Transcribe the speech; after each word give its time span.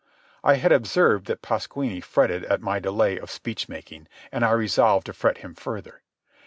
I 0.43 0.55
had 0.55 0.71
observed 0.71 1.27
that 1.27 1.43
Pasquini 1.43 2.01
fretted 2.01 2.43
at 2.45 2.59
my 2.63 2.79
delay 2.79 3.19
of 3.19 3.29
speech 3.29 3.69
making, 3.69 4.07
and 4.31 4.43
I 4.43 4.49
resolved 4.49 5.05
to 5.05 5.13
fret 5.13 5.37
him 5.37 5.53
further. 5.53 6.01